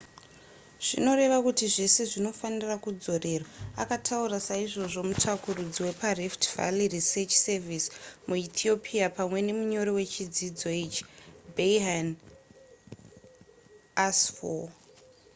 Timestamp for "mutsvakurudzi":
5.09-5.79